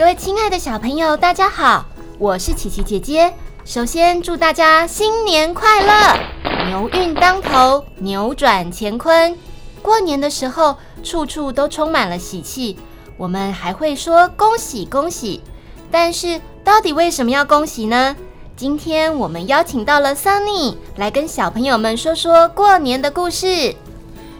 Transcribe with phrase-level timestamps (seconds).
[0.00, 1.84] 各位亲爱的小朋友，大家好，
[2.18, 3.34] 我是琪琪姐姐。
[3.66, 9.36] 首先祝大家新年快乐，牛运当头，扭转乾坤。
[9.82, 12.78] 过年的时候，处处都充满了喜气，
[13.18, 15.42] 我们还会说恭喜恭喜。
[15.90, 18.16] 但是，到底为什么要恭喜呢？
[18.56, 23.76] 今天我们邀请到了 Sunny 来跟小朋友们说说过年的故事。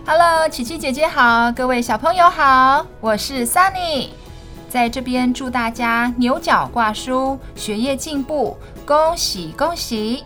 [0.07, 4.09] Hello，琪琪姐姐好，各位小朋友好，我是 Sunny。
[4.71, 10.23] 在这边祝大家牛角挂书，学业进步，恭喜恭喜！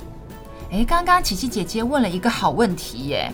[0.70, 3.32] 诶，刚刚琪琪姐姐问了一个好问题耶。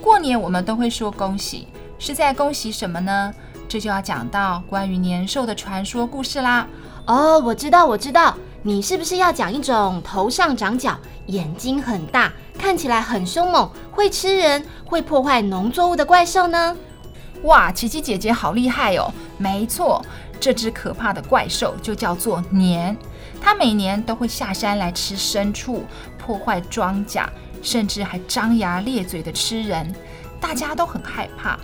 [0.00, 1.68] 过年我们都会说恭喜，
[1.98, 3.30] 是在恭喜什么呢？
[3.68, 6.66] 这就要讲到关于年兽的传说故事啦。
[7.04, 10.96] 哦，我知道，我知道，你是不是要讲一种头上长角、
[11.26, 16.74] 眼睛很大、看起来很凶猛、会吃人、会破坏农作物的怪兽呢？
[17.42, 19.12] 哇，琪琪姐姐好厉害哦！
[19.36, 20.04] 没错。
[20.40, 22.96] 这只可怕的怪兽就叫做年，
[23.40, 25.84] 它每年都会下山来吃牲畜，
[26.16, 27.26] 破坏庄稼，
[27.62, 29.94] 甚至还张牙咧嘴的吃人，
[30.40, 31.58] 大家都很害怕。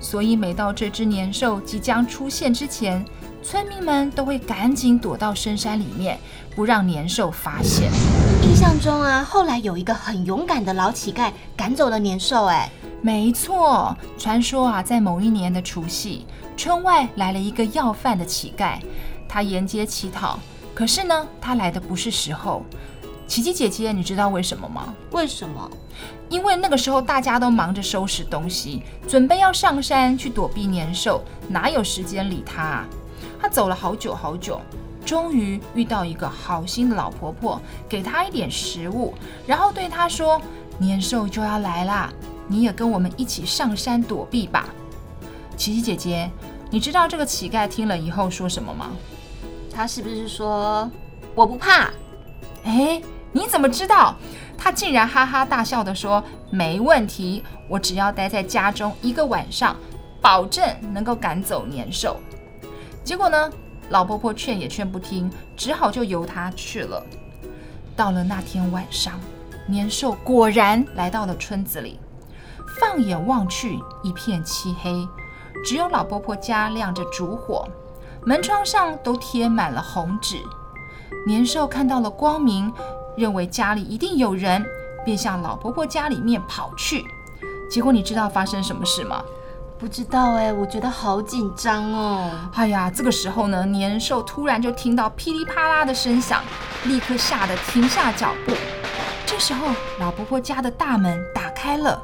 [0.00, 3.04] 所以每到这只年兽即将出现之前，
[3.42, 6.18] 村民们都会赶紧躲到深山里面，
[6.54, 7.90] 不让年兽发现。
[8.42, 12.44] 印象中啊，后来有一个很勇敢的老乞丐赶走了年兽。
[12.44, 12.70] 哎，
[13.06, 16.26] 没错，传说啊，在某一年的除夕。
[16.56, 18.80] 村外来了一个要饭的乞丐，
[19.28, 20.40] 他沿街乞讨，
[20.74, 22.64] 可是呢，他来的不是时候。
[23.28, 24.92] 琪琪姐姐，你知道为什么吗？
[25.12, 25.70] 为什么？
[26.28, 32.88] 因为那个时候大家都忙着收拾东西，准备要上山去躲避年兽，哪有时间理他啊？
[33.40, 34.60] 他走了好久好久，
[35.04, 39.14] 终于遇到一个好心的老婆婆，给他一点食物，
[39.46, 40.42] 然后对他说
[40.76, 42.12] ：“年兽就要来啦，
[42.48, 44.68] 你也跟我们一起上山躲避吧。”
[45.56, 46.30] 琪琪姐姐，
[46.70, 48.90] 你知道这个乞丐听了以后说什么吗？
[49.72, 50.90] 他是不是说
[51.34, 51.90] 我不怕？
[52.64, 53.00] 哎，
[53.32, 54.16] 你怎么知道？
[54.58, 59.76] 他竟然哈哈大笑的说：“没问题，我只要待在家中一个晚上，
[60.20, 62.16] 保证能够赶走年兽。”
[63.04, 63.50] 结果呢，
[63.90, 67.02] 老婆婆劝也劝不听，只好就由他去了。
[67.94, 69.20] 到了那天晚上，
[69.66, 72.00] 年兽果然来到了村子里，
[72.80, 75.08] 放眼望去，一片漆黑。
[75.64, 77.66] 只有老婆婆家亮着烛火，
[78.24, 80.36] 门窗上都贴满了红纸。
[81.26, 82.72] 年兽看到了光明，
[83.16, 84.64] 认为家里一定有人，
[85.04, 87.04] 便向老婆婆家里面跑去。
[87.70, 89.22] 结果你知道发生什么事吗？
[89.78, 92.30] 不知道哎，我觉得好紧张哦。
[92.54, 96.42] 哎呀，这个时候呢，年兽突然就听到噼里啪啦的声响，
[96.84, 98.52] 立刻吓得停下脚步。
[99.26, 99.66] 这时候，
[99.98, 102.00] 老婆婆家的大门打开了，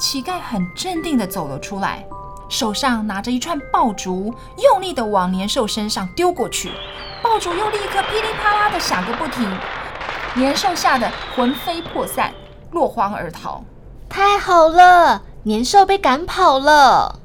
[0.00, 2.04] 乞丐很镇定地走了出来。
[2.48, 6.72] 手上拿着一串爆竹，用力地往年兽身上丢过去，
[7.22, 9.48] 爆竹又立刻噼里啪啦地响个不停，
[10.34, 12.32] 年兽吓得魂飞魄散，
[12.72, 13.62] 落荒而逃。
[14.08, 17.20] 太好了，年兽被赶跑了。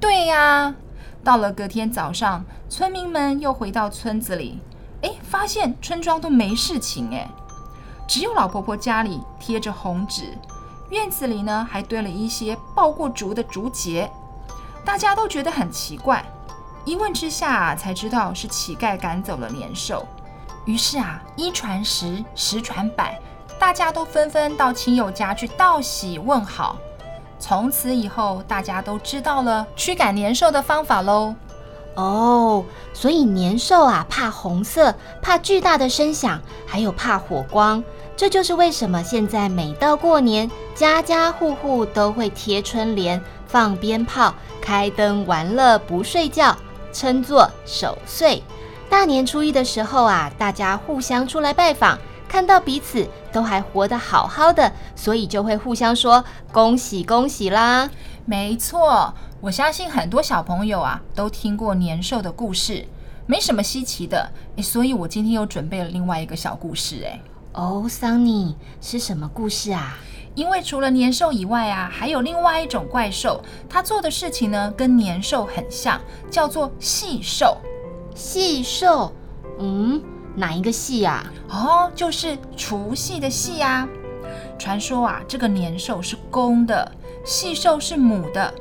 [0.00, 0.74] 对呀，
[1.22, 4.62] 到了隔天早上，村民们又回到村子里，
[5.02, 7.28] 哎，发现村庄都没事情，哎，
[8.08, 10.38] 只有老婆婆家里贴着红纸，
[10.90, 14.10] 院子里呢还堆了一些爆过竹的竹节。
[14.84, 16.24] 大家都觉得很奇怪，
[16.84, 20.06] 一问之下，才知道是乞丐赶走了年兽。
[20.64, 23.18] 于是啊，一传十，十传百，
[23.58, 26.76] 大家都纷纷到亲友家去道喜问好。
[27.38, 31.34] 从此以后，大家都知道了驱赶年兽的方法喽。
[32.00, 32.64] 哦，
[32.94, 37.82] 所以年兽啊，怕红色，怕巨大的声响，还有怕火光。
[38.16, 43.20] 这就是为什么现在每到过年，家家户户都会贴春联。
[43.46, 46.56] 放鞭炮、开灯、玩乐不睡觉，
[46.92, 48.40] 称作守岁。
[48.88, 51.98] 大年初一的时候啊，大家互相出来拜访，
[52.28, 57.90] 看到彼此都还活得好好的，所以就会互相说恭喜恭喜啦。
[58.24, 62.84] 没错，我相信很多小朋友啊都听过年兽的故事，
[63.24, 64.30] 没什么稀奇的。
[64.56, 66.96] 诶，所以我今天又准备了另外一个小故事。
[66.96, 67.18] 诶，
[67.54, 69.96] 哦，桑尼是什么故事啊？
[70.34, 75.98] 因为除了年兽以外啊，还有另外一种怪兽，它做的事情呢跟年兽很像，
[76.30, 77.56] 叫做细兽。
[78.14, 79.10] 细兽，
[79.58, 80.02] 嗯，
[80.36, 81.24] 哪一个细呀？
[81.48, 83.88] 哦，就是除夕的夕啊。
[84.58, 86.92] 传说啊，这个年兽是公的，
[87.24, 88.52] 细兽是母的。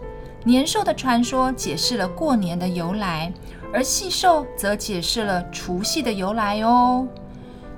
[0.46, 3.32] 年兽的传说解释了过年的由来，
[3.74, 7.06] 而细兽则解释了除夕的由来哦。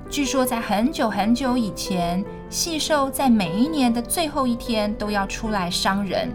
[0.08, 6.30] 据说在很久很久以前，细兽在每一年的最后一天都要出来伤人，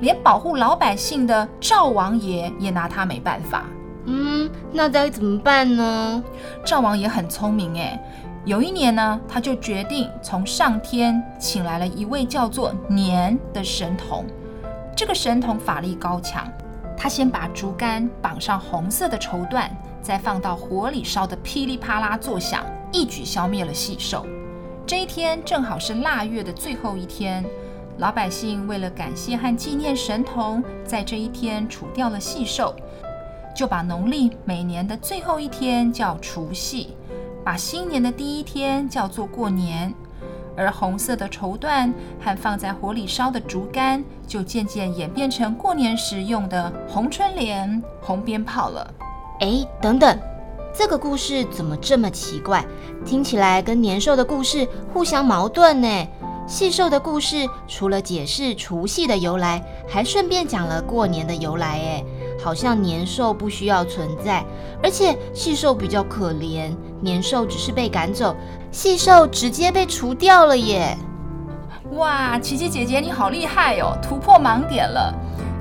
[0.00, 3.64] 连保护老百姓的赵王爷也拿他没办法。
[4.04, 6.22] 嗯，那该怎么办呢？
[6.62, 7.98] 赵王爷很聪明诶，
[8.44, 14.26] 有一年呢，他就决定从上天请来了一位叫做年的神童。
[15.00, 16.46] 这个神童法力高强，
[16.94, 19.70] 他先把竹竿绑上红色的绸缎，
[20.02, 24.26] 再放到火里烧得噼里啪啦作响，一举消灭了细兽。
[24.86, 27.42] 这一天正好是腊月的最后一天，
[27.96, 32.76] 老百姓为了感谢和纪念神童，在这一天除掉了细兽，
[33.56, 36.94] 就把农历每年的最后一天叫除夕，
[37.42, 39.94] 把新年的第一天叫做过年。
[40.60, 41.90] 而红色的绸缎
[42.22, 48.92] 和放在火里烧的竹竿，就渐渐演变成过年时用的红春联、红鞭炮了。
[49.40, 50.18] 哎，等等，
[50.76, 52.62] 这个故事怎么这么奇怪？
[53.06, 56.06] 听起来跟年兽的故事互相矛盾呢。
[56.46, 61.78] 细兽的故事除了解释除夕的由来，还顺便讲了过年的由来。
[61.78, 62.04] 哎，
[62.42, 64.44] 好像年兽不需要存在，
[64.82, 66.70] 而且细兽比较可怜，
[67.00, 68.34] 年兽只是被赶走。
[68.70, 70.96] 细兽直接被除掉了耶！
[71.92, 75.12] 哇，琪琪姐姐你好厉害哦，突破盲点了。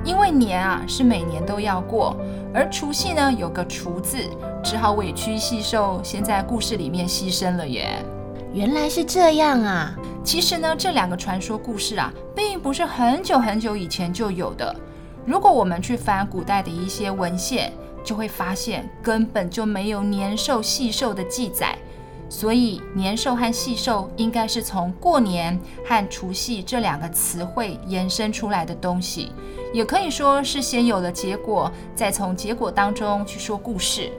[0.05, 2.15] 因为年啊是每年都要过，
[2.53, 4.17] 而除夕呢有个除字，
[4.63, 7.89] 只好委屈细兽先在故事里面牺牲了耶。
[8.53, 9.93] 原来是这样啊！
[10.23, 14.75] 其实呢，这两个传说故事啊，并不是很久很久以前就有的。
[15.29, 17.71] 如果我们去翻古代的一些文献，
[18.03, 21.77] 就会发现根本就没有年兽、细兽的记载。
[22.27, 29.31] 所以，年兽和细兽应该是从过年和除夕这两个词汇延伸出来的东西，
[29.71, 34.11] 也可以说是先有了结果，再从结果当中去说故事。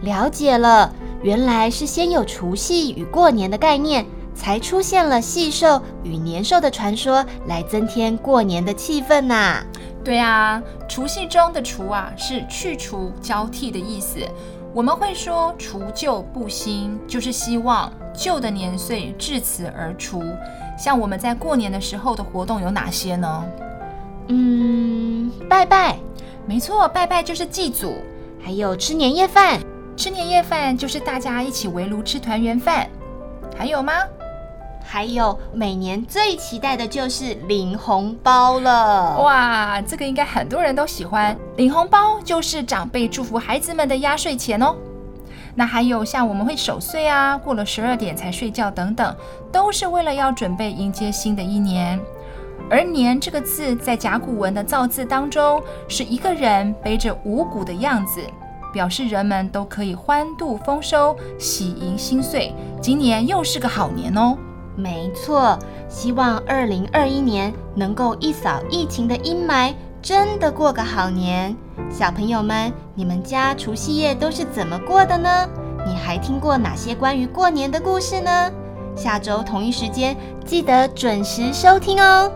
[0.00, 0.90] 了解了，
[1.22, 9.62] 原来是先有除夕与过年的概念，才出现了细兽与年兽的传说，来增添过年的气氛呐。
[10.04, 14.18] 对啊，除夕中的除啊，是去除、交替的意思。
[14.74, 20.24] 我们会说除旧布新，就是希望旧的年岁至此而除。
[20.78, 23.44] 像我们在过年的时候的活动有哪些呢？
[24.28, 25.98] 嗯，拜拜，
[26.46, 27.96] 没错，拜拜就是祭祖，
[28.42, 29.60] 还有吃年夜饭，
[29.96, 32.88] 吃年夜饭就是大家一起围炉吃团圆饭，
[33.56, 33.92] 还有吗？
[34.84, 39.18] 还有每年最期待的就是领红包了。
[39.20, 41.36] 哇，这个应该很多人都喜欢。
[41.56, 44.74] 领红包就是长辈祝福孩子们的压岁钱哦。
[45.54, 49.14] 那还有像我们会守岁啊，过了十二点才睡觉等等，
[49.50, 52.00] 都是为了要准备迎接新的一年。
[52.70, 58.22] 而“年”这个字在甲骨文的造字当中，是一个人背着五谷的样子，
[58.72, 62.54] 表示人们都可以欢度丰收，喜迎新岁。
[62.80, 64.38] 今年又是个好年哦。
[64.76, 65.58] 没错，
[65.88, 71.54] 希望二零二一年能够一扫疫情的阴霾，真的过个好年。
[71.90, 75.46] 小朋友们，你们家除夕夜都是怎么过的呢？
[75.86, 78.50] 你还听过哪些关于过年的故事呢？
[78.96, 82.30] 下周同一时间记得准时收听哦。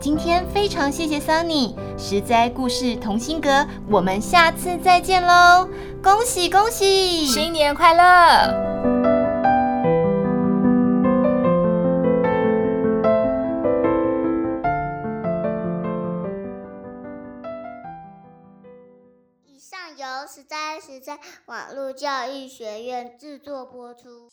[0.00, 5.68] 今天非常谢谢 Sunny，实在故事同心阁，我们下次再见喽！
[6.02, 8.97] 恭喜恭喜，新年快乐！
[21.46, 24.30] 网络教育学院制作播出。